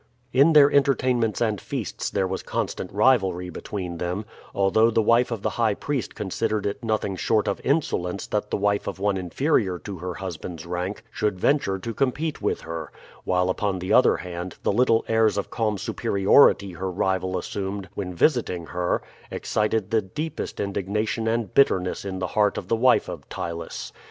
In 0.33 0.53
their 0.53 0.71
entertainments 0.71 1.41
and 1.41 1.61
feasts 1.61 2.09
there 2.09 2.25
was 2.25 2.41
constant 2.41 2.91
rivalry 2.91 3.51
between 3.51 3.99
them, 3.99 4.25
although 4.51 4.89
the 4.89 4.99
wife 5.03 5.29
of 5.29 5.43
the 5.43 5.51
high 5.61 5.75
priest 5.75 6.15
considered 6.15 6.65
it 6.65 6.83
nothing 6.83 7.15
short 7.15 7.47
of 7.47 7.61
insolence 7.63 8.25
that 8.25 8.49
the 8.49 8.57
wife 8.57 8.87
of 8.87 8.97
one 8.97 9.15
inferior 9.15 9.77
to 9.77 9.99
her 9.99 10.15
husband's 10.15 10.65
rank 10.65 11.03
should 11.11 11.39
venture 11.39 11.77
to 11.77 11.93
compete 11.93 12.41
with 12.41 12.61
her; 12.61 12.91
while 13.25 13.47
upon 13.47 13.77
the 13.77 13.93
other 13.93 14.17
hand, 14.17 14.57
the 14.63 14.73
little 14.73 15.05
airs 15.07 15.37
of 15.37 15.51
calm 15.51 15.77
superiority 15.77 16.71
her 16.71 16.89
rival 16.89 17.37
assumed 17.37 17.87
when 17.93 18.11
visiting 18.15 18.65
her 18.65 19.03
excited 19.29 19.91
the 19.91 20.01
deepest 20.01 20.59
indignation 20.59 21.27
and 21.27 21.53
bitterness 21.53 22.03
in 22.03 22.17
the 22.17 22.25
heart 22.33 22.57
of 22.57 22.69
the 22.69 22.75
wife 22.75 23.07
of 23.07 23.29
Ptylus. 23.29 23.91